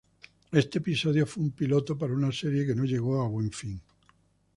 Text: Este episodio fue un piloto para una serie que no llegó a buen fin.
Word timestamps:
Este 0.51 0.79
episodio 0.79 1.27
fue 1.27 1.43
un 1.43 1.51
piloto 1.51 1.95
para 1.95 2.15
una 2.15 2.31
serie 2.31 2.65
que 2.65 2.73
no 2.73 2.85
llegó 2.85 3.21
a 3.21 3.27
buen 3.27 3.51
fin. 3.51 3.79